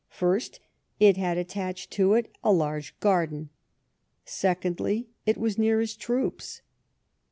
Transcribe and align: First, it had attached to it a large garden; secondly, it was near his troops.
First, 0.09 0.59
it 0.99 1.15
had 1.17 1.37
attached 1.37 1.91
to 1.91 2.15
it 2.15 2.35
a 2.43 2.51
large 2.51 2.99
garden; 3.01 3.49
secondly, 4.25 5.09
it 5.27 5.37
was 5.37 5.59
near 5.59 5.79
his 5.79 5.95
troops. 5.95 6.63